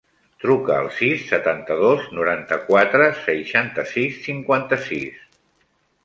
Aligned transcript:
Truca 0.43 0.75
al 0.83 0.87
sis, 0.99 1.25
setanta-dos, 1.31 2.07
noranta-quatre, 2.19 3.09
seixanta-sis, 3.25 4.17
cinquanta-sis. 4.29 5.21